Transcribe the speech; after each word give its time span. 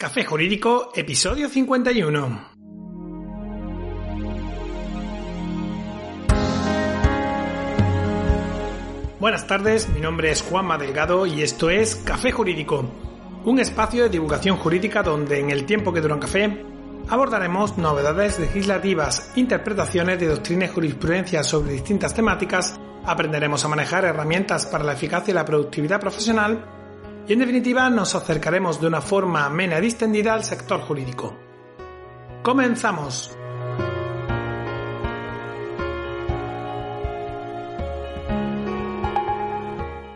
Café 0.00 0.24
Jurídico, 0.24 0.92
episodio 0.94 1.50
51. 1.50 2.48
Buenas 9.20 9.46
tardes, 9.46 9.90
mi 9.90 10.00
nombre 10.00 10.30
es 10.30 10.40
Juanma 10.40 10.78
Delgado 10.78 11.26
y 11.26 11.42
esto 11.42 11.68
es 11.68 11.96
Café 11.96 12.32
Jurídico, 12.32 12.90
un 13.44 13.60
espacio 13.60 14.04
de 14.04 14.08
divulgación 14.08 14.56
jurídica 14.56 15.02
donde 15.02 15.38
en 15.38 15.50
el 15.50 15.66
tiempo 15.66 15.92
que 15.92 16.00
dura 16.00 16.14
un 16.14 16.20
café 16.20 16.64
abordaremos 17.10 17.76
novedades 17.76 18.38
legislativas, 18.38 19.32
interpretaciones 19.36 20.18
de 20.18 20.28
doctrina 20.28 20.64
y 20.64 20.68
jurisprudencia 20.68 21.42
sobre 21.42 21.74
distintas 21.74 22.14
temáticas, 22.14 22.80
aprenderemos 23.04 23.62
a 23.66 23.68
manejar 23.68 24.06
herramientas 24.06 24.64
para 24.64 24.82
la 24.82 24.94
eficacia 24.94 25.32
y 25.32 25.34
la 25.34 25.44
productividad 25.44 26.00
profesional 26.00 26.79
y 27.30 27.32
en 27.32 27.38
definitiva 27.38 27.88
nos 27.88 28.16
acercaremos 28.16 28.80
de 28.80 28.88
una 28.88 29.00
forma 29.00 29.46
amena 29.46 29.78
y 29.78 29.82
distendida 29.82 30.34
al 30.34 30.42
sector 30.42 30.80
jurídico. 30.80 31.32
Comenzamos. 32.42 33.38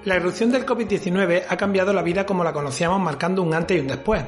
La 0.05 0.17
irrupción 0.17 0.51
del 0.51 0.67
COVID-19 0.67 1.45
ha 1.49 1.57
cambiado 1.57 1.93
la 1.93 2.03
vida 2.03 2.27
como 2.27 2.43
la 2.43 2.53
conocíamos 2.53 3.01
marcando 3.01 3.43
un 3.43 3.55
antes 3.55 3.77
y 3.77 3.81
un 3.81 3.87
después. 3.87 4.25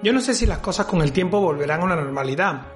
Yo 0.00 0.12
no 0.12 0.20
sé 0.20 0.34
si 0.34 0.46
las 0.46 0.58
cosas 0.58 0.86
con 0.86 1.02
el 1.02 1.10
tiempo 1.10 1.40
volverán 1.40 1.80
a 1.80 1.84
una 1.84 1.96
normalidad, 1.96 2.73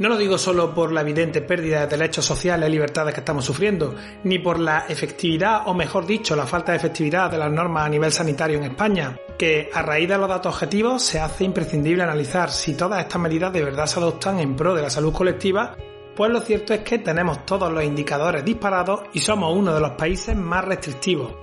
no 0.00 0.08
lo 0.08 0.16
digo 0.16 0.38
solo 0.38 0.74
por 0.74 0.92
la 0.92 1.02
evidente 1.02 1.42
pérdida 1.42 1.80
de 1.80 1.98
derechos 1.98 2.24
sociales 2.24 2.68
y 2.68 2.72
libertades 2.72 3.12
que 3.12 3.20
estamos 3.20 3.44
sufriendo, 3.44 3.94
ni 4.24 4.38
por 4.38 4.58
la 4.58 4.86
efectividad, 4.88 5.64
o 5.66 5.74
mejor 5.74 6.06
dicho, 6.06 6.34
la 6.34 6.46
falta 6.46 6.72
de 6.72 6.78
efectividad 6.78 7.30
de 7.30 7.36
las 7.36 7.52
normas 7.52 7.84
a 7.84 7.90
nivel 7.90 8.10
sanitario 8.10 8.56
en 8.56 8.64
España, 8.64 9.14
que 9.36 9.68
a 9.70 9.82
raíz 9.82 10.08
de 10.08 10.16
los 10.16 10.26
datos 10.26 10.54
objetivos 10.54 11.02
se 11.02 11.20
hace 11.20 11.44
imprescindible 11.44 12.02
analizar 12.02 12.50
si 12.50 12.72
todas 12.74 13.00
estas 13.00 13.20
medidas 13.20 13.52
de 13.52 13.62
verdad 13.62 13.84
se 13.84 14.00
adoptan 14.00 14.40
en 14.40 14.56
pro 14.56 14.74
de 14.74 14.80
la 14.80 14.88
salud 14.88 15.12
colectiva, 15.12 15.76
pues 16.16 16.30
lo 16.30 16.40
cierto 16.40 16.72
es 16.72 16.80
que 16.80 17.00
tenemos 17.00 17.44
todos 17.44 17.70
los 17.70 17.84
indicadores 17.84 18.42
disparados 18.42 19.02
y 19.12 19.20
somos 19.20 19.54
uno 19.54 19.74
de 19.74 19.80
los 19.80 19.92
países 19.92 20.34
más 20.34 20.64
restrictivos, 20.64 21.34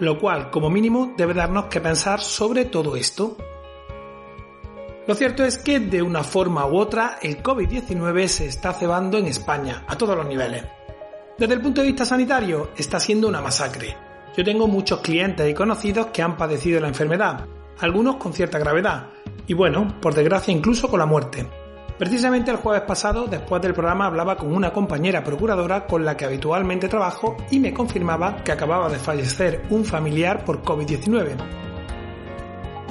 lo 0.00 0.18
cual 0.18 0.50
como 0.50 0.68
mínimo 0.68 1.14
debe 1.16 1.34
darnos 1.34 1.66
que 1.66 1.80
pensar 1.80 2.20
sobre 2.20 2.64
todo 2.64 2.96
esto. 2.96 3.36
Lo 5.10 5.16
cierto 5.16 5.44
es 5.44 5.58
que 5.58 5.80
de 5.80 6.02
una 6.02 6.22
forma 6.22 6.64
u 6.66 6.76
otra 6.76 7.18
el 7.20 7.42
COVID-19 7.42 8.28
se 8.28 8.46
está 8.46 8.72
cebando 8.72 9.18
en 9.18 9.26
España, 9.26 9.82
a 9.88 9.98
todos 9.98 10.16
los 10.16 10.24
niveles. 10.24 10.62
Desde 11.36 11.54
el 11.54 11.60
punto 11.60 11.80
de 11.80 11.88
vista 11.88 12.04
sanitario, 12.04 12.70
está 12.76 13.00
siendo 13.00 13.26
una 13.26 13.40
masacre. 13.40 13.96
Yo 14.36 14.44
tengo 14.44 14.68
muchos 14.68 15.00
clientes 15.00 15.50
y 15.50 15.52
conocidos 15.52 16.06
que 16.12 16.22
han 16.22 16.36
padecido 16.36 16.78
la 16.78 16.86
enfermedad, 16.86 17.44
algunos 17.80 18.18
con 18.18 18.32
cierta 18.32 18.60
gravedad, 18.60 19.08
y 19.48 19.54
bueno, 19.54 19.96
por 20.00 20.14
desgracia 20.14 20.54
incluso 20.54 20.88
con 20.88 21.00
la 21.00 21.06
muerte. 21.06 21.44
Precisamente 21.98 22.52
el 22.52 22.58
jueves 22.58 22.82
pasado, 22.82 23.26
después 23.26 23.60
del 23.62 23.74
programa, 23.74 24.06
hablaba 24.06 24.36
con 24.36 24.54
una 24.54 24.72
compañera 24.72 25.24
procuradora 25.24 25.88
con 25.88 26.04
la 26.04 26.16
que 26.16 26.26
habitualmente 26.26 26.86
trabajo 26.88 27.36
y 27.50 27.58
me 27.58 27.74
confirmaba 27.74 28.44
que 28.44 28.52
acababa 28.52 28.88
de 28.88 29.00
fallecer 29.00 29.64
un 29.70 29.84
familiar 29.84 30.44
por 30.44 30.62
COVID-19. 30.62 31.69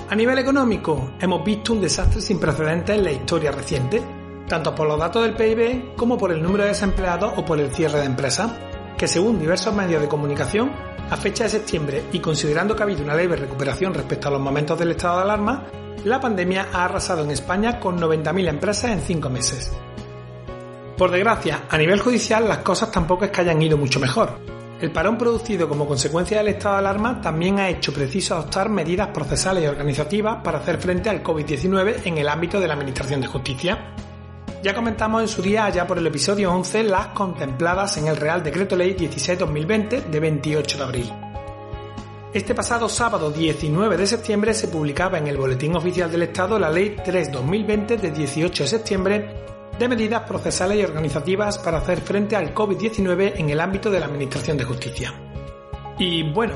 A 0.09 0.15
nivel 0.15 0.39
económico, 0.39 1.11
hemos 1.19 1.45
visto 1.45 1.71
un 1.71 1.81
desastre 1.81 2.19
sin 2.19 2.39
precedentes 2.39 2.97
en 2.97 3.03
la 3.03 3.11
historia 3.11 3.51
reciente, 3.51 4.01
tanto 4.47 4.73
por 4.73 4.87
los 4.87 4.97
datos 4.97 5.21
del 5.21 5.35
PIB 5.35 5.93
como 5.95 6.17
por 6.17 6.31
el 6.31 6.41
número 6.41 6.63
de 6.63 6.69
desempleados 6.69 7.33
o 7.37 7.45
por 7.45 7.59
el 7.59 7.69
cierre 7.71 7.99
de 7.99 8.05
empresas, 8.05 8.51
que 8.97 9.07
según 9.07 9.37
diversos 9.37 9.71
medios 9.75 10.01
de 10.01 10.07
comunicación, 10.07 10.71
a 11.11 11.15
fecha 11.15 11.43
de 11.43 11.51
septiembre 11.51 12.05
y 12.11 12.19
considerando 12.19 12.75
que 12.75 12.81
ha 12.81 12.85
habido 12.85 13.03
una 13.03 13.13
leve 13.13 13.35
recuperación 13.35 13.93
respecto 13.93 14.29
a 14.29 14.31
los 14.31 14.41
momentos 14.41 14.79
del 14.79 14.91
estado 14.91 15.17
de 15.17 15.23
alarma, 15.25 15.67
la 16.03 16.19
pandemia 16.19 16.69
ha 16.73 16.85
arrasado 16.85 17.23
en 17.23 17.29
España 17.29 17.79
con 17.79 17.99
90.000 17.99 18.49
empresas 18.49 18.89
en 18.89 19.01
5 19.01 19.29
meses. 19.29 19.71
Por 20.97 21.11
desgracia, 21.11 21.65
a 21.69 21.77
nivel 21.77 21.99
judicial 21.99 22.47
las 22.47 22.59
cosas 22.59 22.91
tampoco 22.91 23.25
es 23.25 23.31
que 23.31 23.41
hayan 23.41 23.61
ido 23.61 23.77
mucho 23.77 23.99
mejor. 23.99 24.48
El 24.81 24.91
parón 24.91 25.17
producido 25.17 25.67
como 25.67 25.85
consecuencia 25.85 26.37
del 26.37 26.47
estado 26.47 26.75
de 26.75 26.79
alarma 26.79 27.19
también 27.19 27.59
ha 27.59 27.67
hecho 27.67 27.93
preciso 27.93 28.35
adoptar 28.35 28.69
medidas 28.69 29.09
procesales 29.09 29.65
y 29.65 29.67
organizativas 29.67 30.37
para 30.41 30.59
hacer 30.59 30.77
frente 30.77 31.09
al 31.09 31.21
COVID-19 31.21 32.05
en 32.05 32.17
el 32.17 32.29
ámbito 32.29 32.61
de 32.61 32.67
la 32.67 32.75
Administración 32.75 33.19
de 33.19 33.27
Justicia. 33.27 33.93
Ya 34.63 34.73
comentamos 34.73 35.21
en 35.21 35.27
su 35.27 35.41
día, 35.41 35.65
allá 35.65 35.85
por 35.85 35.97
el 35.97 36.07
episodio 36.07 36.53
11, 36.53 36.83
las 36.83 37.07
contempladas 37.07 37.97
en 37.97 38.07
el 38.07 38.15
Real 38.15 38.41
Decreto 38.41 38.77
Ley 38.77 38.95
16-2020 38.95 40.05
de 40.05 40.19
28 40.19 40.77
de 40.77 40.83
abril. 40.83 41.13
Este 42.33 42.55
pasado 42.55 42.87
sábado 42.87 43.31
19 43.31 43.97
de 43.97 44.07
septiembre 44.07 44.53
se 44.53 44.69
publicaba 44.69 45.17
en 45.17 45.27
el 45.27 45.35
Boletín 45.35 45.75
Oficial 45.75 46.09
del 46.09 46.23
Estado 46.23 46.57
la 46.57 46.69
Ley 46.69 46.95
3-2020 47.03 47.97
de 47.97 48.11
18 48.11 48.63
de 48.63 48.69
septiembre 48.69 49.29
de 49.79 49.87
medidas 49.87 50.23
procesales 50.23 50.77
y 50.77 50.83
organizativas 50.83 51.57
para 51.57 51.77
hacer 51.77 52.01
frente 52.01 52.35
al 52.35 52.53
COVID-19 52.53 53.33
en 53.37 53.49
el 53.49 53.61
ámbito 53.61 53.89
de 53.89 53.99
la 53.99 54.07
Administración 54.07 54.57
de 54.57 54.65
Justicia. 54.65 55.13
Y 55.97 56.23
bueno, 56.31 56.53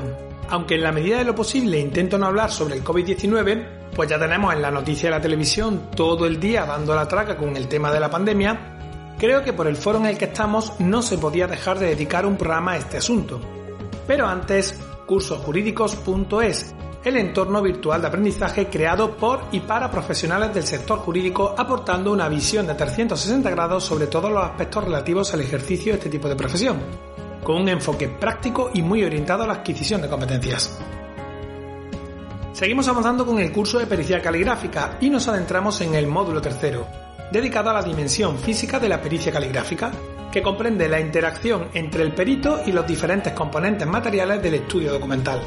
aunque 0.50 0.74
en 0.74 0.82
la 0.82 0.92
medida 0.92 1.18
de 1.18 1.24
lo 1.24 1.34
posible 1.34 1.80
intento 1.80 2.18
no 2.18 2.26
hablar 2.26 2.50
sobre 2.50 2.74
el 2.74 2.84
COVID-19, 2.84 3.92
pues 3.94 4.10
ya 4.10 4.18
tenemos 4.18 4.52
en 4.52 4.60
la 4.60 4.70
noticia 4.70 5.08
de 5.08 5.16
la 5.16 5.22
televisión 5.22 5.90
todo 5.96 6.26
el 6.26 6.38
día 6.38 6.66
dando 6.66 6.94
la 6.94 7.08
traca 7.08 7.36
con 7.36 7.56
el 7.56 7.66
tema 7.66 7.90
de 7.90 8.00
la 8.00 8.10
pandemia, 8.10 9.14
creo 9.18 9.42
que 9.42 9.54
por 9.54 9.66
el 9.66 9.76
foro 9.76 9.98
en 9.98 10.06
el 10.06 10.18
que 10.18 10.26
estamos 10.26 10.78
no 10.80 11.00
se 11.00 11.16
podía 11.16 11.46
dejar 11.46 11.78
de 11.78 11.86
dedicar 11.86 12.26
un 12.26 12.36
programa 12.36 12.72
a 12.72 12.76
este 12.76 12.98
asunto. 12.98 13.40
Pero 14.06 14.26
antes, 14.26 14.78
cursosjurídicos.es 15.06 16.74
el 17.04 17.18
entorno 17.18 17.60
virtual 17.60 18.00
de 18.00 18.08
aprendizaje 18.08 18.68
creado 18.68 19.16
por 19.16 19.44
y 19.52 19.60
para 19.60 19.90
profesionales 19.90 20.54
del 20.54 20.62
sector 20.62 20.98
jurídico 21.00 21.54
aportando 21.56 22.10
una 22.10 22.28
visión 22.28 22.66
de 22.66 22.74
360 22.74 23.50
grados 23.50 23.84
sobre 23.84 24.06
todos 24.06 24.32
los 24.32 24.42
aspectos 24.42 24.84
relativos 24.84 25.34
al 25.34 25.42
ejercicio 25.42 25.92
de 25.92 25.98
este 25.98 26.08
tipo 26.08 26.28
de 26.28 26.36
profesión, 26.36 26.78
con 27.42 27.56
un 27.60 27.68
enfoque 27.68 28.08
práctico 28.08 28.70
y 28.72 28.80
muy 28.80 29.04
orientado 29.04 29.44
a 29.44 29.46
la 29.46 29.54
adquisición 29.54 30.00
de 30.00 30.08
competencias. 30.08 30.78
Seguimos 32.52 32.88
avanzando 32.88 33.26
con 33.26 33.38
el 33.38 33.52
curso 33.52 33.78
de 33.78 33.86
pericia 33.86 34.22
caligráfica 34.22 34.96
y 35.00 35.10
nos 35.10 35.28
adentramos 35.28 35.80
en 35.82 35.94
el 35.94 36.06
módulo 36.06 36.40
tercero, 36.40 36.86
dedicado 37.30 37.68
a 37.68 37.74
la 37.74 37.82
dimensión 37.82 38.38
física 38.38 38.78
de 38.78 38.88
la 38.88 39.02
pericia 39.02 39.32
caligráfica, 39.32 39.90
que 40.32 40.42
comprende 40.42 40.88
la 40.88 41.00
interacción 41.00 41.68
entre 41.74 42.02
el 42.02 42.14
perito 42.14 42.62
y 42.64 42.72
los 42.72 42.86
diferentes 42.86 43.32
componentes 43.34 43.86
materiales 43.86 44.42
del 44.42 44.54
estudio 44.54 44.92
documental 44.92 45.40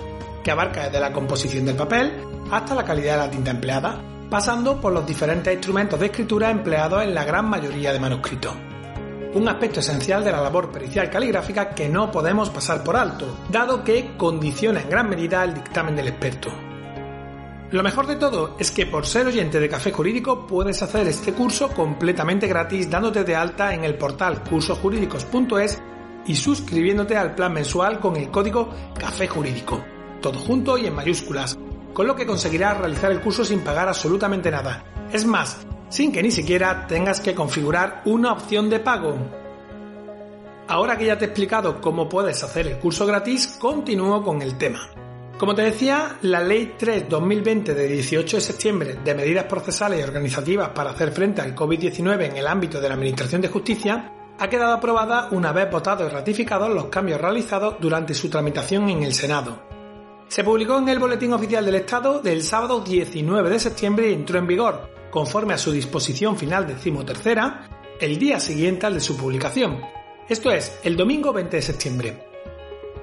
que 0.47 0.52
abarca 0.52 0.85
desde 0.85 1.02
la 1.02 1.12
composición 1.12 1.66
del 1.66 1.75
papel 1.75 2.24
hasta 2.50 2.74
la 2.74 2.85
calidad 2.85 3.16
de 3.16 3.25
la 3.25 3.30
tinta 3.30 3.52
empleada, 3.52 4.02
pasando 4.30 4.80
por 4.80 4.94
los 4.94 5.06
diferentes 5.06 5.53
instrumentos 5.53 6.00
de 6.00 6.06
escritura 6.06 6.50
empleados 6.50 7.03
en 7.03 7.13
la 7.13 7.25
gran 7.25 7.50
mayoría 7.50 7.91
de 7.91 8.00
manuscritos. 8.00 8.53
Un 9.34 9.50
aspecto 9.50 9.81
esencial 9.81 10.24
de 10.24 10.31
la 10.31 10.40
labor 10.40 10.72
pericial 10.72 11.09
caligráfica 11.09 11.72
que 11.72 11.90
no 11.90 12.09
podemos 12.09 12.50
pasar 12.50 12.81
por 12.81 12.96
alto, 12.96 13.40
dado 13.52 13.84
que 13.84 14.16
condiciona 14.16 14.80
en 14.80 14.90
gran 14.90 15.09
medida 15.09 15.44
el 15.44 15.53
dictamen 15.53 15.97
del 15.97 16.07
experto. 16.07 16.50
Lo 17.72 17.84
mejor 17.84 18.07
de 18.07 18.16
todo 18.16 18.56
es 18.57 18.72
que 18.72 18.86
por 18.86 19.06
ser 19.06 19.28
oyente 19.28 19.59
de 19.59 19.68
Café 19.68 19.91
Jurídico 19.91 20.47
puedes 20.47 20.81
hacer 20.81 21.09
este 21.09 21.34
curso 21.34 21.68
completamente 21.74 22.47
gratis 22.47 22.90
dándote 22.90 23.25
de 23.25 23.36
alta 23.36 23.74
en 23.74 23.84
el 23.84 23.97
portal 23.97 24.41
cursojurídicos.es 24.50 25.84
y 26.25 26.36
suscribiéndote 26.38 27.18
al 27.18 27.36
plan 27.36 27.52
mensual 27.52 28.00
con 28.00 28.16
el 28.16 28.31
código 28.31 28.69
Café 28.97 29.28
Jurídico 29.28 29.97
todo 30.28 30.40
junto 30.40 30.78
y 30.78 30.86
en 30.86 30.94
mayúsculas, 30.94 31.58
con 31.94 32.06
lo 32.06 32.14
que 32.14 32.26
conseguirás 32.26 32.78
realizar 32.78 33.12
el 33.12 33.22
curso 33.22 33.46
sin 33.46 33.62
pagar 33.62 33.88
absolutamente 33.88 34.52
nada. 34.52 34.84
Es 35.14 35.26
más, 35.26 35.66
sin 35.88 36.12
que 36.12 36.22
ni 36.22 36.32
siquiera 36.32 36.86
tengas 36.86 37.22
que 37.22 37.34
configurar 37.34 38.02
una 38.04 38.34
opción 38.34 38.70
de 38.70 38.82
pago. 38.82 39.16
Ahora 40.68 40.98
que 40.98 41.06
ya 41.06 41.18
te 41.18 41.24
he 41.24 41.28
explicado 41.30 41.80
cómo 41.80 42.10
puedes 42.10 42.44
hacer 42.44 42.68
el 42.68 42.78
curso 42.78 43.06
gratis, 43.06 43.58
continúo 43.58 44.22
con 44.22 44.42
el 44.42 44.58
tema. 44.58 44.90
Como 45.38 45.56
te 45.56 45.62
decía, 45.62 46.18
la 46.24 46.42
Ley 46.42 46.76
3-2020 46.78 47.74
de 47.74 47.88
18 47.88 48.38
de 48.38 48.42
septiembre 48.42 49.00
de 49.02 49.16
medidas 49.16 49.46
procesales 49.46 50.01
y 50.01 50.04
organizativas 50.04 50.69
para 50.69 50.90
hacer 50.90 51.13
frente 51.13 51.42
al 51.42 51.56
COVID-19 51.56 52.31
en 52.31 52.36
el 52.36 52.48
ámbito 52.48 52.81
de 52.81 52.90
la 52.90 52.96
Administración 52.96 53.40
de 53.40 53.48
Justicia 53.48 54.12
ha 54.38 54.50
quedado 54.50 54.74
aprobada 54.74 55.30
una 55.31 55.54
vez 55.54 55.72
votados 55.72 56.12
y 56.12 56.13
ratificados 56.13 56.69
los 56.69 56.88
cambios 56.88 57.22
realizados 57.22 57.75
durante 57.80 58.13
su 58.13 58.30
tramitación 58.30 58.90
en 58.90 59.04
el 59.04 59.13
Senado. 59.13 59.76
Se 60.27 60.44
publicó 60.44 60.77
en 60.77 60.89
el 60.89 61.00
Boletín 61.00 61.33
Oficial 61.33 61.65
del 61.65 61.75
Estado 61.75 62.19
del 62.19 62.44
sábado 62.44 62.81
19 62.81 63.50
de 63.50 63.59
septiembre 63.59 64.09
y 64.09 64.13
entró 64.13 64.38
en 64.38 64.47
vigor, 64.47 64.89
conforme 65.09 65.53
a 65.53 65.57
su 65.57 65.71
disposición 65.71 66.38
final 66.38 66.68
decimotercera, 66.68 67.69
el 68.00 68.19
día 68.19 68.39
siguiente 68.39 68.85
al 68.85 68.95
de 68.95 69.00
su 69.00 69.15
publicación, 69.18 69.81
esto 70.29 70.51
es, 70.51 70.77
el 70.83 70.97
domingo 70.97 71.31
20 71.31 71.56
de 71.56 71.62
septiembre. 71.62 72.24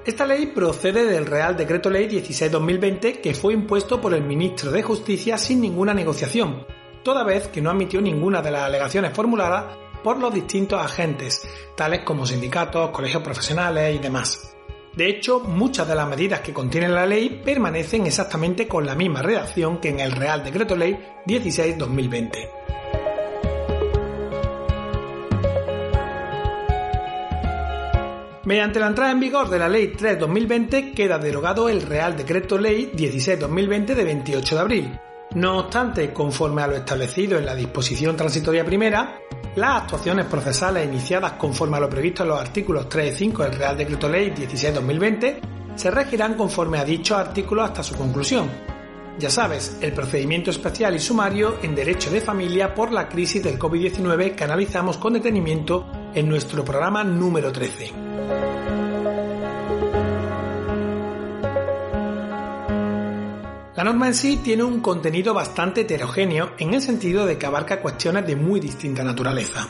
Esta 0.05 0.27
ley 0.27 0.45
procede 0.45 1.05
del 1.05 1.25
Real 1.25 1.57
Decreto 1.57 1.89
Ley 1.89 2.07
16-2020 2.07 3.19
que 3.19 3.33
fue 3.33 3.53
impuesto 3.53 3.99
por 3.99 4.13
el 4.13 4.21
Ministro 4.21 4.69
de 4.71 4.83
Justicia 4.83 5.39
sin 5.39 5.59
ninguna 5.59 5.95
negociación, 5.95 6.67
toda 7.01 7.23
vez 7.23 7.47
que 7.47 7.63
no 7.63 7.71
admitió 7.71 7.99
ninguna 7.99 8.43
de 8.43 8.51
las 8.51 8.61
alegaciones 8.61 9.13
formuladas 9.13 9.75
por 10.03 10.19
los 10.19 10.31
distintos 10.31 10.79
agentes, 10.79 11.47
tales 11.75 12.03
como 12.03 12.27
sindicatos, 12.27 12.91
colegios 12.91 13.23
profesionales 13.23 13.95
y 13.95 13.97
demás. 13.97 14.54
De 14.95 15.09
hecho, 15.09 15.41
muchas 15.41 15.87
de 15.87 15.95
las 15.95 16.07
medidas 16.07 16.39
que 16.39 16.53
contiene 16.53 16.87
la 16.87 17.05
ley 17.05 17.41
permanecen 17.43 18.05
exactamente 18.05 18.65
con 18.65 18.85
la 18.85 18.95
misma 18.95 19.21
redacción 19.21 19.79
que 19.79 19.89
en 19.89 19.99
el 19.99 20.13
Real 20.13 20.41
Decreto 20.41 20.75
Ley 20.75 20.97
16-2020. 21.25 22.49
Mediante 28.45 28.79
la 28.79 28.87
entrada 28.87 29.11
en 29.11 29.19
vigor 29.19 29.49
de 29.49 29.57
la 29.57 29.67
Ley 29.67 29.93
3-2020 29.97 30.93
queda 30.93 31.17
derogado 31.17 31.67
el 31.67 31.81
Real 31.81 32.15
Decreto 32.15 32.59
Ley 32.59 32.91
16-2020 32.95 33.95
de 33.95 34.03
28 34.03 34.55
de 34.55 34.61
abril. 34.61 34.99
No 35.33 35.57
obstante, 35.57 36.13
conforme 36.13 36.61
a 36.61 36.67
lo 36.67 36.75
establecido 36.75 37.39
en 37.39 37.45
la 37.45 37.55
disposición 37.55 38.15
transitoria 38.15 38.63
primera, 38.63 39.19
las 39.55 39.83
actuaciones 39.83 40.25
procesales 40.25 40.85
iniciadas 40.85 41.33
conforme 41.33 41.77
a 41.77 41.79
lo 41.79 41.89
previsto 41.89 42.23
en 42.23 42.29
los 42.29 42.39
artículos 42.39 42.89
3 42.89 43.13
y 43.13 43.17
5 43.17 43.43
del 43.43 43.53
Real 43.53 43.77
Decreto 43.77 44.09
Ley 44.09 44.31
16-2020 44.31 45.39
se 45.75 45.91
regirán 45.91 46.35
conforme 46.35 46.77
a 46.77 46.85
dichos 46.85 47.17
artículos 47.17 47.65
hasta 47.65 47.83
su 47.83 47.95
conclusión. 47.95 48.49
Ya 49.17 49.29
sabes, 49.29 49.77
el 49.81 49.93
procedimiento 49.93 50.51
especial 50.51 50.95
y 50.95 50.99
sumario 50.99 51.57
en 51.63 51.73
derecho 51.73 52.11
de 52.11 52.19
familia 52.19 52.75
por 52.75 52.91
la 52.91 53.07
crisis 53.07 53.41
del 53.43 53.57
COVID-19 53.57 54.35
que 54.35 54.43
analizamos 54.43 54.97
con 54.97 55.13
detenimiento 55.13 55.89
en 56.13 56.27
nuestro 56.27 56.65
programa 56.65 57.03
número 57.03 57.51
13. 57.51 58.84
La 63.75 63.83
norma 63.83 64.07
en 64.07 64.13
sí 64.13 64.37
tiene 64.37 64.63
un 64.63 64.79
contenido 64.79 65.33
bastante 65.33 65.81
heterogéneo 65.81 66.51
en 66.57 66.73
el 66.73 66.81
sentido 66.81 67.25
de 67.25 67.37
que 67.37 67.45
abarca 67.45 67.81
cuestiones 67.81 68.25
de 68.25 68.37
muy 68.37 68.61
distinta 68.61 69.03
naturaleza. 69.03 69.67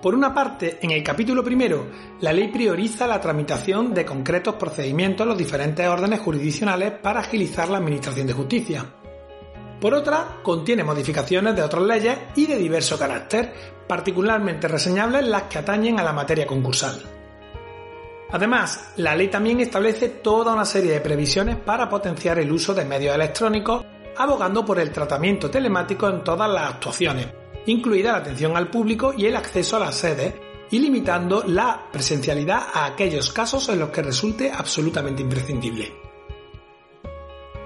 Por 0.00 0.14
una 0.14 0.32
parte, 0.32 0.78
en 0.80 0.92
el 0.92 1.02
capítulo 1.02 1.44
primero, 1.44 1.86
la 2.20 2.32
ley 2.32 2.48
prioriza 2.48 3.06
la 3.06 3.20
tramitación 3.20 3.92
de 3.92 4.06
concretos 4.06 4.54
procedimientos 4.54 5.24
en 5.24 5.28
los 5.28 5.38
diferentes 5.38 5.86
órdenes 5.86 6.20
jurisdiccionales 6.20 6.92
para 6.92 7.20
agilizar 7.20 7.68
la 7.68 7.76
administración 7.76 8.26
de 8.26 8.32
justicia. 8.32 8.86
Por 9.80 9.92
otra, 9.92 10.38
contiene 10.42 10.82
modificaciones 10.82 11.54
de 11.54 11.62
otras 11.62 11.82
leyes 11.82 12.16
y 12.36 12.46
de 12.46 12.56
diverso 12.56 12.98
carácter, 12.98 13.52
particularmente 13.86 14.66
reseñables 14.66 15.28
las 15.28 15.42
que 15.42 15.58
atañen 15.58 16.00
a 16.00 16.02
la 16.02 16.14
materia 16.14 16.46
concursal. 16.46 17.15
Además, 18.30 18.92
la 18.96 19.14
ley 19.14 19.28
también 19.28 19.60
establece 19.60 20.08
toda 20.08 20.52
una 20.52 20.64
serie 20.64 20.92
de 20.92 21.00
previsiones 21.00 21.56
para 21.56 21.88
potenciar 21.88 22.38
el 22.38 22.50
uso 22.50 22.74
de 22.74 22.84
medios 22.84 23.14
electrónicos, 23.14 23.84
abogando 24.16 24.64
por 24.64 24.80
el 24.80 24.90
tratamiento 24.90 25.50
telemático 25.50 26.08
en 26.08 26.24
todas 26.24 26.50
las 26.50 26.74
actuaciones, 26.74 27.28
incluida 27.66 28.12
la 28.12 28.18
atención 28.18 28.56
al 28.56 28.68
público 28.68 29.14
y 29.16 29.26
el 29.26 29.36
acceso 29.36 29.76
a 29.76 29.80
las 29.80 29.94
sedes, 29.94 30.34
y 30.70 30.80
limitando 30.80 31.44
la 31.46 31.86
presencialidad 31.92 32.66
a 32.72 32.86
aquellos 32.86 33.32
casos 33.32 33.68
en 33.68 33.78
los 33.78 33.90
que 33.90 34.02
resulte 34.02 34.50
absolutamente 34.50 35.22
imprescindible. 35.22 35.92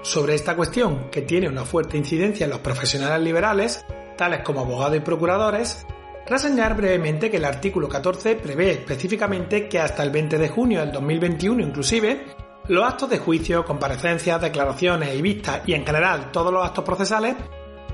Sobre 0.03 0.35
esta 0.35 0.55
cuestión, 0.55 1.09
que 1.09 1.21
tiene 1.21 1.47
una 1.47 1.65
fuerte 1.65 1.97
incidencia 1.97 2.43
en 2.43 2.51
los 2.51 2.59
profesionales 2.59 3.23
liberales, 3.23 3.83
tales 4.17 4.41
como 4.41 4.61
abogados 4.61 4.97
y 4.97 4.99
procuradores, 4.99 5.85
Reseñar 6.27 6.75
brevemente 6.75 7.29
que 7.29 7.37
el 7.37 7.45
artículo 7.45 7.89
14 7.89 8.35
prevé 8.35 8.71
específicamente 8.71 9.67
que 9.67 9.79
hasta 9.79 10.03
el 10.03 10.11
20 10.11 10.37
de 10.37 10.49
junio 10.49 10.79
del 10.79 10.91
2021 10.91 11.61
inclusive, 11.61 12.25
los 12.67 12.85
actos 12.85 13.09
de 13.09 13.17
juicio, 13.17 13.65
comparecencias, 13.65 14.39
declaraciones 14.39 15.15
y 15.15 15.21
vistas 15.21 15.61
y 15.65 15.73
en 15.73 15.85
general 15.85 16.31
todos 16.31 16.53
los 16.53 16.65
actos 16.65 16.85
procesales 16.85 17.35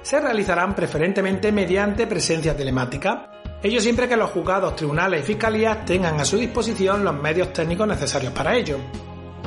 se 0.01 0.19
realizarán 0.19 0.75
preferentemente 0.75 1.51
mediante 1.51 2.05
presencia 2.05 2.55
telemática, 2.55 3.31
ello 3.63 3.81
siempre 3.81 4.07
que 4.07 4.17
los 4.17 4.29
juzgados, 4.29 4.75
tribunales 4.75 5.21
y 5.21 5.25
fiscalías 5.25 5.83
tengan 5.85 6.19
a 6.19 6.25
su 6.25 6.37
disposición 6.37 7.03
los 7.03 7.19
medios 7.19 7.51
técnicos 7.53 7.87
necesarios 7.87 8.33
para 8.33 8.55
ello. 8.55 8.77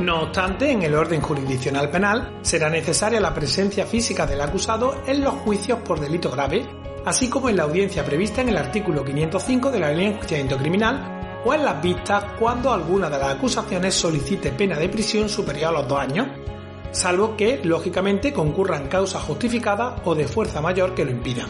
No 0.02 0.22
obstante, 0.22 0.70
en 0.70 0.82
el 0.82 0.94
orden 0.94 1.20
jurisdiccional 1.20 1.90
penal 1.90 2.38
será 2.42 2.68
necesaria 2.70 3.20
la 3.20 3.34
presencia 3.34 3.86
física 3.86 4.26
del 4.26 4.40
acusado 4.40 5.02
en 5.06 5.20
los 5.22 5.34
juicios 5.34 5.78
por 5.80 6.00
delito 6.00 6.30
grave 6.30 6.79
así 7.04 7.28
como 7.28 7.48
en 7.48 7.56
la 7.56 7.64
audiencia 7.64 8.04
prevista 8.04 8.40
en 8.40 8.50
el 8.50 8.56
artículo 8.56 9.04
505 9.04 9.70
de 9.70 9.80
la 9.80 9.90
Ley 9.90 10.06
de 10.06 10.12
Enjuiciamiento 10.12 10.58
Criminal 10.58 11.42
o 11.44 11.54
en 11.54 11.64
las 11.64 11.80
vistas 11.80 12.24
cuando 12.38 12.72
alguna 12.72 13.08
de 13.08 13.18
las 13.18 13.34
acusaciones 13.36 13.94
solicite 13.94 14.52
pena 14.52 14.78
de 14.78 14.88
prisión 14.88 15.28
superior 15.28 15.68
a 15.68 15.80
los 15.80 15.88
dos 15.88 15.98
años, 15.98 16.28
salvo 16.90 17.36
que, 17.36 17.60
lógicamente, 17.64 18.32
concurran 18.32 18.88
causas 18.88 19.22
justificadas 19.22 20.00
o 20.04 20.14
de 20.14 20.28
fuerza 20.28 20.60
mayor 20.60 20.94
que 20.94 21.04
lo 21.04 21.10
impidan. 21.10 21.48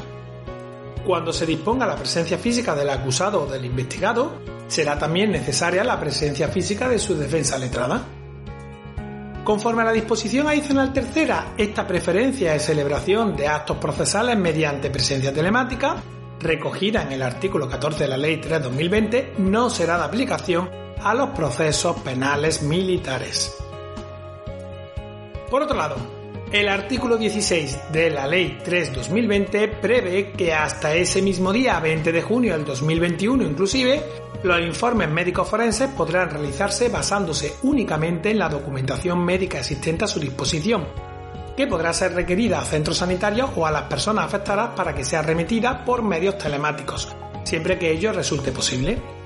Cuando 1.04 1.32
se 1.32 1.46
disponga 1.46 1.86
la 1.86 1.96
presencia 1.96 2.38
física 2.38 2.74
del 2.74 2.90
acusado 2.90 3.42
o 3.42 3.46
del 3.46 3.64
investigado, 3.64 4.38
será 4.68 4.98
también 4.98 5.32
necesaria 5.32 5.82
la 5.82 5.98
presencia 5.98 6.48
física 6.48 6.88
de 6.88 6.98
su 6.98 7.16
defensa 7.16 7.58
letrada. 7.58 8.04
Conforme 9.44 9.82
a 9.82 9.86
la 9.86 9.92
disposición 9.92 10.48
adicional 10.48 10.92
tercera, 10.92 11.54
esta 11.56 11.86
preferencia 11.86 12.52
de 12.52 12.60
celebración 12.60 13.34
de 13.36 13.48
actos 13.48 13.78
procesales 13.78 14.36
mediante 14.36 14.90
presencia 14.90 15.32
telemática, 15.32 15.96
recogida 16.38 17.02
en 17.02 17.12
el 17.12 17.22
artículo 17.22 17.68
14 17.68 18.04
de 18.04 18.08
la 18.08 18.16
Ley 18.18 18.36
3-2020, 18.40 19.38
no 19.38 19.70
será 19.70 19.96
de 19.96 20.04
aplicación 20.04 20.70
a 21.02 21.14
los 21.14 21.30
procesos 21.30 21.98
penales 22.00 22.62
militares. 22.62 23.56
Por 25.50 25.62
otro 25.62 25.76
lado, 25.76 26.19
el 26.52 26.68
artículo 26.68 27.16
16 27.16 27.92
de 27.92 28.10
la 28.10 28.26
Ley 28.26 28.58
3-2020 28.64 29.80
prevé 29.80 30.32
que 30.32 30.52
hasta 30.52 30.94
ese 30.94 31.22
mismo 31.22 31.52
día, 31.52 31.78
20 31.78 32.10
de 32.10 32.22
junio 32.22 32.54
del 32.54 32.64
2021 32.64 33.44
inclusive, 33.44 34.02
los 34.42 34.60
informes 34.60 35.08
médicos 35.08 35.48
forenses 35.48 35.90
podrán 35.90 36.30
realizarse 36.30 36.88
basándose 36.88 37.54
únicamente 37.62 38.30
en 38.30 38.38
la 38.38 38.48
documentación 38.48 39.24
médica 39.24 39.58
existente 39.58 40.04
a 40.04 40.08
su 40.08 40.18
disposición, 40.18 40.88
que 41.56 41.68
podrá 41.68 41.92
ser 41.92 42.14
requerida 42.14 42.58
a 42.58 42.64
centros 42.64 42.98
sanitarios 42.98 43.50
o 43.54 43.64
a 43.64 43.70
las 43.70 43.82
personas 43.82 44.24
afectadas 44.24 44.70
para 44.74 44.94
que 44.94 45.04
sea 45.04 45.22
remitida 45.22 45.84
por 45.84 46.02
medios 46.02 46.36
telemáticos, 46.36 47.14
siempre 47.44 47.78
que 47.78 47.92
ello 47.92 48.12
resulte 48.12 48.50
posible. 48.50 49.19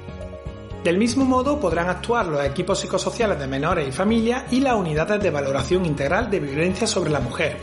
Del 0.84 0.98
mismo 0.98 1.24
modo 1.24 1.58
podrán 1.58 1.88
actuar 1.88 2.26
los 2.26 2.44
equipos 2.44 2.78
psicosociales 2.78 3.38
de 3.38 3.46
menores 3.46 3.88
y 3.88 3.90
familias 3.90 4.52
y 4.52 4.60
las 4.60 4.74
unidades 4.74 5.18
de 5.22 5.30
valoración 5.30 5.86
integral 5.86 6.30
de 6.30 6.40
violencia 6.40 6.86
sobre 6.86 7.10
la 7.10 7.20
mujer. 7.20 7.56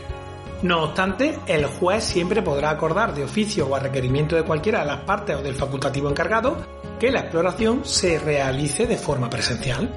No 0.62 0.82
obstante, 0.82 1.38
el 1.46 1.66
juez 1.66 2.02
siempre 2.02 2.42
podrá 2.42 2.70
acordar 2.70 3.14
de 3.14 3.22
oficio 3.22 3.68
o 3.68 3.76
a 3.76 3.78
requerimiento 3.78 4.34
de 4.34 4.42
cualquiera 4.42 4.80
de 4.80 4.86
las 4.86 5.04
partes 5.04 5.36
o 5.36 5.42
del 5.42 5.54
facultativo 5.54 6.10
encargado 6.10 6.66
que 6.98 7.12
la 7.12 7.20
exploración 7.20 7.84
se 7.84 8.18
realice 8.18 8.88
de 8.88 8.96
forma 8.96 9.30
presencial. 9.30 9.88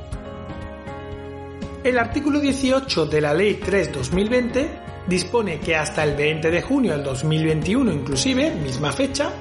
El 1.83 1.97
artículo 1.97 2.39
18 2.39 3.07
de 3.07 3.21
la 3.21 3.33
Ley 3.33 3.59
3-2020 3.59 4.67
dispone 5.07 5.59
que 5.59 5.75
hasta 5.75 6.03
el 6.03 6.15
20 6.15 6.51
de 6.51 6.61
junio 6.61 6.91
del 6.91 7.03
2021 7.03 7.91
inclusive, 7.91 8.51
misma 8.51 8.91
fecha, 8.91 9.31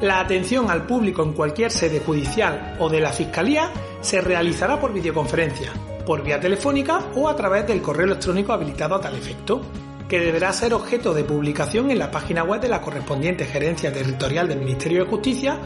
la 0.00 0.20
atención 0.20 0.70
al 0.70 0.86
público 0.86 1.22
en 1.22 1.32
cualquier 1.32 1.70
sede 1.70 2.00
judicial 2.00 2.76
o 2.78 2.88
de 2.88 3.00
la 3.00 3.12
Fiscalía 3.12 3.70
se 4.00 4.20
realizará 4.20 4.80
por 4.80 4.92
videoconferencia, 4.92 5.72
por 6.06 6.22
vía 6.22 6.38
telefónica 6.38 7.00
o 7.16 7.28
a 7.28 7.36
través 7.36 7.66
del 7.66 7.82
correo 7.82 8.06
electrónico 8.06 8.52
habilitado 8.52 8.94
a 8.94 9.00
tal 9.00 9.16
efecto, 9.16 9.60
que 10.08 10.20
deberá 10.20 10.52
ser 10.52 10.72
objeto 10.72 11.12
de 11.12 11.24
publicación 11.24 11.90
en 11.90 11.98
la 11.98 12.10
página 12.10 12.44
web 12.44 12.60
de 12.60 12.68
la 12.68 12.80
correspondiente 12.80 13.44
Gerencia 13.44 13.92
Territorial 13.92 14.48
del 14.48 14.60
Ministerio 14.60 15.04
de 15.04 15.10
Justicia 15.10 15.58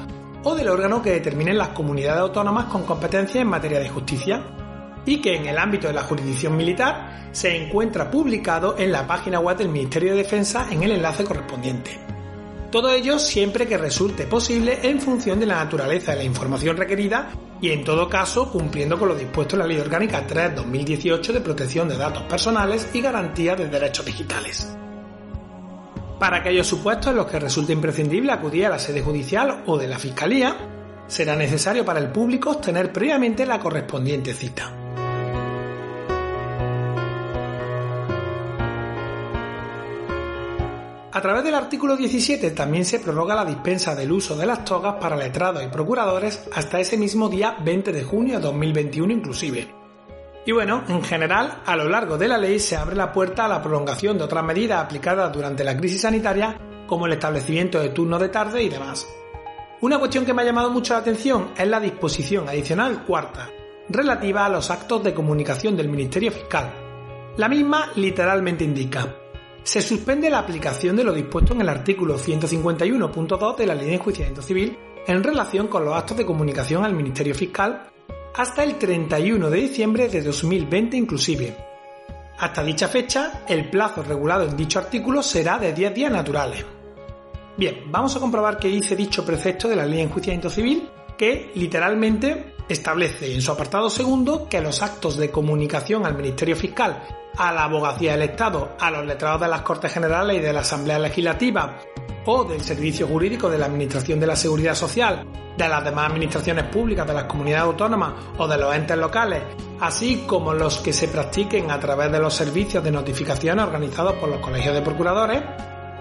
o 0.42 0.54
del 0.54 0.68
órgano 0.68 1.02
que 1.02 1.12
determinen 1.12 1.58
las 1.58 1.68
comunidades 1.68 2.22
autónomas 2.22 2.64
con 2.64 2.84
competencia 2.84 3.40
en 3.40 3.46
materia 3.46 3.78
de 3.78 3.88
justicia 3.88 4.42
y 5.04 5.20
que 5.20 5.36
en 5.36 5.46
el 5.46 5.58
ámbito 5.58 5.88
de 5.88 5.94
la 5.94 6.02
jurisdicción 6.02 6.56
militar 6.56 7.28
se 7.32 7.56
encuentra 7.56 8.10
publicado 8.10 8.76
en 8.78 8.90
la 8.90 9.06
página 9.06 9.38
web 9.38 9.56
del 9.56 9.68
Ministerio 9.68 10.12
de 10.12 10.18
Defensa 10.18 10.66
en 10.70 10.82
el 10.82 10.92
enlace 10.92 11.24
correspondiente. 11.24 12.11
Todo 12.72 12.90
ello 12.90 13.18
siempre 13.18 13.68
que 13.68 13.76
resulte 13.76 14.26
posible 14.26 14.78
en 14.82 14.98
función 14.98 15.38
de 15.38 15.44
la 15.44 15.56
naturaleza 15.56 16.12
de 16.12 16.18
la 16.18 16.24
información 16.24 16.74
requerida 16.74 17.28
y 17.60 17.68
en 17.68 17.84
todo 17.84 18.08
caso 18.08 18.50
cumpliendo 18.50 18.98
con 18.98 19.10
lo 19.10 19.14
dispuesto 19.14 19.56
en 19.56 19.60
la 19.60 19.66
Ley 19.66 19.78
Orgánica 19.78 20.26
3-2018 20.26 21.32
de 21.32 21.40
protección 21.42 21.86
de 21.86 21.98
datos 21.98 22.22
personales 22.22 22.88
y 22.94 23.02
garantía 23.02 23.54
de 23.56 23.68
derechos 23.68 24.06
digitales. 24.06 24.74
Para 26.18 26.38
aquellos 26.38 26.66
supuestos 26.66 27.08
en 27.08 27.16
los 27.16 27.26
que 27.26 27.40
resulte 27.40 27.74
imprescindible 27.74 28.32
acudir 28.32 28.64
a 28.64 28.70
la 28.70 28.78
sede 28.78 29.02
judicial 29.02 29.64
o 29.66 29.76
de 29.76 29.88
la 29.88 29.98
Fiscalía, 29.98 30.56
será 31.08 31.36
necesario 31.36 31.84
para 31.84 32.00
el 32.00 32.10
público 32.10 32.52
obtener 32.52 32.90
previamente 32.90 33.44
la 33.44 33.60
correspondiente 33.60 34.32
cita. 34.32 34.81
A 41.12 41.20
través 41.20 41.44
del 41.44 41.54
artículo 41.54 41.96
17 41.96 42.52
también 42.52 42.84
se 42.84 42.98
prorroga 42.98 43.34
la 43.34 43.44
dispensa 43.44 43.94
del 43.94 44.12
uso 44.12 44.34
de 44.34 44.46
las 44.46 44.64
togas 44.64 44.94
para 44.94 45.16
letrados 45.16 45.62
y 45.62 45.68
procuradores 45.68 46.42
hasta 46.54 46.80
ese 46.80 46.96
mismo 46.96 47.28
día 47.28 47.56
20 47.62 47.92
de 47.92 48.02
junio 48.02 48.36
de 48.36 48.42
2021 48.42 49.12
inclusive, 49.12 49.82
y 50.44 50.50
bueno, 50.50 50.82
en 50.88 51.04
general, 51.04 51.62
a 51.64 51.76
lo 51.76 51.88
largo 51.88 52.18
de 52.18 52.26
la 52.26 52.36
ley 52.36 52.58
se 52.58 52.76
abre 52.76 52.96
la 52.96 53.12
puerta 53.12 53.44
a 53.44 53.48
la 53.48 53.62
prolongación 53.62 54.18
de 54.18 54.24
otras 54.24 54.44
medidas 54.44 54.82
aplicadas 54.82 55.32
durante 55.32 55.62
la 55.62 55.76
crisis 55.76 56.00
sanitaria, 56.00 56.58
como 56.86 57.06
el 57.06 57.12
establecimiento 57.12 57.78
de 57.78 57.90
turnos 57.90 58.20
de 58.20 58.28
tarde 58.28 58.60
y 58.62 58.68
demás. 58.68 59.06
Una 59.82 60.00
cuestión 60.00 60.26
que 60.26 60.34
me 60.34 60.42
ha 60.42 60.44
llamado 60.44 60.70
mucho 60.70 60.94
la 60.94 61.00
atención 61.00 61.50
es 61.56 61.68
la 61.68 61.78
disposición 61.78 62.48
adicional 62.48 63.04
cuarta, 63.04 63.50
relativa 63.88 64.44
a 64.44 64.48
los 64.48 64.68
actos 64.70 65.04
de 65.04 65.14
comunicación 65.14 65.76
del 65.76 65.88
Ministerio 65.88 66.32
Fiscal. 66.32 66.72
La 67.36 67.48
misma 67.48 67.92
literalmente 67.94 68.64
indica 68.64 69.21
se 69.64 69.80
suspende 69.80 70.28
la 70.28 70.40
aplicación 70.40 70.96
de 70.96 71.04
lo 71.04 71.12
dispuesto 71.12 71.54
en 71.54 71.60
el 71.60 71.68
artículo 71.68 72.18
151.2 72.18 73.56
de 73.56 73.66
la 73.66 73.74
Ley 73.74 73.86
de 73.86 73.94
Enjuiciamiento 73.94 74.42
Civil 74.42 74.76
en 75.06 75.22
relación 75.22 75.68
con 75.68 75.84
los 75.84 75.96
actos 75.96 76.16
de 76.16 76.26
comunicación 76.26 76.84
al 76.84 76.94
Ministerio 76.94 77.34
Fiscal 77.34 77.88
hasta 78.34 78.64
el 78.64 78.76
31 78.76 79.50
de 79.50 79.60
diciembre 79.60 80.08
de 80.08 80.22
2020 80.22 80.96
inclusive. 80.96 81.56
Hasta 82.38 82.64
dicha 82.64 82.88
fecha, 82.88 83.44
el 83.46 83.70
plazo 83.70 84.02
regulado 84.02 84.44
en 84.44 84.56
dicho 84.56 84.78
artículo 84.78 85.22
será 85.22 85.58
de 85.58 85.72
10 85.72 85.94
días 85.94 86.12
naturales. 86.12 86.64
Bien, 87.56 87.84
vamos 87.88 88.16
a 88.16 88.20
comprobar 88.20 88.58
qué 88.58 88.68
dice 88.68 88.96
dicho 88.96 89.24
precepto 89.24 89.68
de 89.68 89.76
la 89.76 89.84
Ley 89.84 89.98
de 89.98 90.02
Enjuiciamiento 90.04 90.50
Civil, 90.50 90.88
que 91.16 91.52
literalmente 91.54 92.54
establece 92.68 93.32
en 93.32 93.42
su 93.42 93.52
apartado 93.52 93.90
segundo 93.90 94.48
que 94.48 94.60
los 94.60 94.82
actos 94.82 95.18
de 95.18 95.30
comunicación 95.30 96.06
al 96.06 96.16
Ministerio 96.16 96.56
Fiscal, 96.56 97.21
a 97.36 97.52
la 97.52 97.64
Abogacía 97.64 98.12
del 98.12 98.22
Estado, 98.22 98.76
a 98.78 98.90
los 98.90 99.06
letrados 99.06 99.40
de 99.40 99.48
las 99.48 99.62
Cortes 99.62 99.92
Generales 99.92 100.36
y 100.36 100.40
de 100.40 100.52
la 100.52 100.60
Asamblea 100.60 100.98
Legislativa 100.98 101.78
o 102.26 102.44
del 102.44 102.60
Servicio 102.60 103.06
Jurídico 103.06 103.50
de 103.50 103.58
la 103.58 103.66
Administración 103.66 104.20
de 104.20 104.26
la 104.26 104.36
Seguridad 104.36 104.74
Social, 104.74 105.26
de 105.56 105.68
las 105.68 105.84
demás 105.84 106.10
administraciones 106.10 106.64
públicas 106.64 107.06
de 107.06 107.14
las 107.14 107.24
comunidades 107.24 107.64
autónomas 107.64 108.14
o 108.38 108.46
de 108.46 108.58
los 108.58 108.74
entes 108.74 108.96
locales, 108.96 109.42
así 109.80 110.24
como 110.26 110.54
los 110.54 110.78
que 110.78 110.92
se 110.92 111.08
practiquen 111.08 111.70
a 111.70 111.80
través 111.80 112.10
de 112.12 112.20
los 112.20 112.34
servicios 112.34 112.82
de 112.84 112.90
notificación 112.90 113.58
organizados 113.58 114.14
por 114.14 114.28
los 114.28 114.40
colegios 114.40 114.74
de 114.74 114.82
procuradores, 114.82 115.42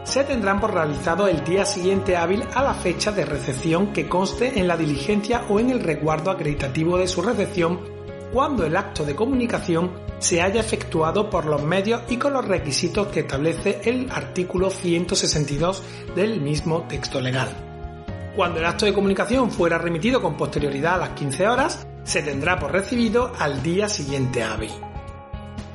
se 0.04 0.24
tendrán 0.24 0.60
por 0.60 0.74
realizado 0.74 1.28
el 1.28 1.44
día 1.44 1.64
siguiente 1.64 2.18
hábil 2.18 2.44
a 2.56 2.64
la 2.64 2.74
fecha 2.74 3.12
de 3.12 3.26
recepción 3.26 3.94
que 3.94 4.10
conste 4.10 4.60
en 4.60 4.68
la 4.68 4.76
diligencia 4.76 5.44
o 5.48 5.60
en 5.60 5.70
el 5.70 5.80
resguardo 5.80 6.32
acreditativo 6.32 6.98
de 6.98 7.08
su 7.08 7.22
recepción 7.22 7.80
cuando 8.32 8.66
el 8.66 8.76
acto 8.76 9.04
de 9.04 9.16
comunicación 9.16 9.92
se 10.20 10.42
haya 10.42 10.62
efectuado 10.62 11.30
por 11.30 11.46
los 11.46 11.64
medios 11.64 12.02
y 12.10 12.18
con 12.18 12.34
los 12.34 12.46
requisitos 12.46 13.08
que 13.08 13.22
establece 13.22 13.82
el 13.84 14.10
artículo 14.12 14.70
162 14.70 15.84
del 16.16 16.42
mismo 16.42 16.86
texto 16.88 17.20
legal. 17.20 17.50
Cuando 18.36 18.60
el 18.60 18.66
acto 18.66 18.86
de 18.86 18.94
comunicación 18.94 19.52
fuera 19.52 19.78
remitido 19.78 20.22
con 20.22 20.38
posterioridad 20.38 20.96
a 20.96 20.98
las 20.98 21.10
15 21.10 21.48
horas, 21.48 21.88
se 22.04 22.22
tendrá 22.22 22.58
por 22.60 22.72
recibido 22.72 23.34
al 23.38 23.62
día 23.62 23.90
siguiente 23.90 24.44
hábil. 24.44 24.72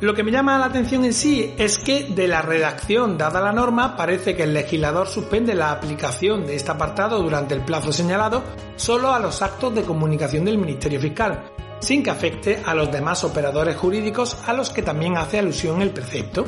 Lo 0.00 0.14
que 0.14 0.22
me 0.22 0.30
llama 0.30 0.58
la 0.58 0.66
atención 0.66 1.06
en 1.06 1.14
sí 1.14 1.54
es 1.56 1.78
que 1.78 2.04
de 2.04 2.28
la 2.28 2.42
redacción 2.42 3.16
dada 3.16 3.40
la 3.40 3.52
norma 3.52 3.96
parece 3.96 4.36
que 4.36 4.42
el 4.42 4.52
legislador 4.52 5.06
suspende 5.06 5.54
la 5.54 5.72
aplicación 5.72 6.44
de 6.46 6.54
este 6.54 6.70
apartado 6.70 7.22
durante 7.22 7.54
el 7.54 7.62
plazo 7.62 7.92
señalado 7.92 8.42
solo 8.76 9.12
a 9.12 9.18
los 9.18 9.40
actos 9.40 9.74
de 9.74 9.84
comunicación 9.84 10.44
del 10.44 10.58
Ministerio 10.58 11.00
Fiscal, 11.00 11.50
sin 11.80 12.02
que 12.02 12.10
afecte 12.10 12.62
a 12.64 12.74
los 12.74 12.90
demás 12.90 13.24
operadores 13.24 13.76
jurídicos 13.76 14.36
a 14.46 14.52
los 14.52 14.70
que 14.70 14.82
también 14.82 15.16
hace 15.16 15.38
alusión 15.38 15.82
el 15.82 15.90
precepto. 15.90 16.46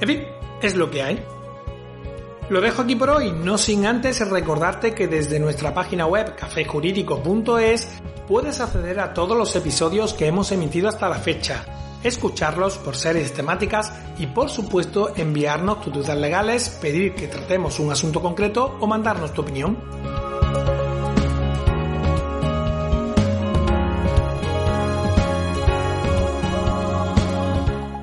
En 0.00 0.08
fin, 0.08 0.24
es 0.62 0.74
lo 0.74 0.90
que 0.90 1.02
hay. 1.02 1.24
Lo 2.48 2.60
dejo 2.60 2.82
aquí 2.82 2.96
por 2.96 3.10
hoy, 3.10 3.32
no 3.32 3.58
sin 3.58 3.86
antes 3.86 4.28
recordarte 4.28 4.94
que 4.94 5.06
desde 5.06 5.38
nuestra 5.38 5.72
página 5.72 6.06
web 6.06 6.34
cafejurídico.es 6.34 7.88
puedes 8.26 8.60
acceder 8.60 9.00
a 9.00 9.14
todos 9.14 9.36
los 9.36 9.54
episodios 9.54 10.14
que 10.14 10.26
hemos 10.26 10.50
emitido 10.50 10.88
hasta 10.88 11.08
la 11.08 11.16
fecha 11.16 11.64
escucharlos 12.02 12.78
por 12.78 12.96
series 12.96 13.32
temáticas 13.32 13.92
y 14.18 14.26
por 14.26 14.48
supuesto 14.48 15.12
enviarnos 15.16 15.82
tus 15.82 15.92
dudas 15.92 16.16
legales, 16.16 16.70
pedir 16.80 17.14
que 17.14 17.28
tratemos 17.28 17.78
un 17.78 17.90
asunto 17.90 18.20
concreto 18.20 18.76
o 18.80 18.86
mandarnos 18.86 19.32
tu 19.32 19.42
opinión. 19.42 20.09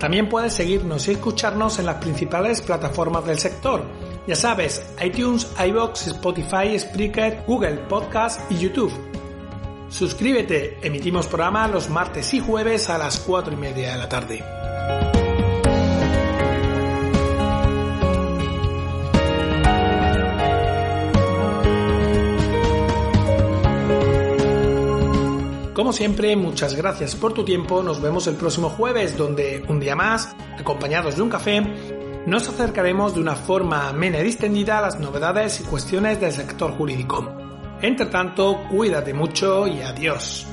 También 0.07 0.29
puedes 0.29 0.53
seguirnos 0.53 1.05
y 1.09 1.11
escucharnos 1.11 1.79
en 1.79 1.85
las 1.85 1.95
principales 1.95 2.61
plataformas 2.61 3.25
del 3.25 3.37
sector. 3.37 3.83
Ya 4.25 4.37
sabes, 4.37 4.81
iTunes, 5.03 5.45
iBox, 5.67 6.07
Spotify, 6.07 6.79
Spreaker, 6.79 7.43
Google 7.45 7.75
Podcast 7.89 8.49
y 8.49 8.57
YouTube. 8.57 8.93
Suscríbete, 9.89 10.79
emitimos 10.81 11.27
programa 11.27 11.67
los 11.67 11.89
martes 11.89 12.33
y 12.33 12.39
jueves 12.39 12.89
a 12.89 12.97
las 12.97 13.19
4 13.19 13.51
y 13.51 13.57
media 13.57 13.91
de 13.91 13.97
la 13.97 14.07
tarde. 14.07 14.76
Como 25.77 25.93
siempre, 25.93 26.35
muchas 26.35 26.73
gracias 26.73 27.15
por 27.15 27.33
tu 27.33 27.45
tiempo. 27.45 27.83
Nos 27.83 28.01
vemos 28.01 28.25
el 28.25 28.33
próximo 28.33 28.67
jueves, 28.67 29.15
donde 29.15 29.63
un 29.67 29.79
día 29.79 29.95
más, 29.95 30.35
acompañados 30.59 31.15
de 31.15 31.21
un 31.21 31.29
café, 31.29 31.61
nos 32.25 32.49
acercaremos 32.49 33.13
de 33.13 33.21
una 33.21 33.35
forma 33.35 33.87
amena 33.87 34.17
y 34.17 34.23
distendida 34.23 34.79
a 34.79 34.81
las 34.81 34.99
novedades 34.99 35.61
y 35.61 35.65
cuestiones 35.65 36.19
del 36.19 36.31
sector 36.31 36.71
jurídico. 36.71 37.31
Entre 37.79 38.07
tanto, 38.07 38.63
cuídate 38.71 39.13
mucho 39.13 39.67
y 39.67 39.81
adiós. 39.81 40.47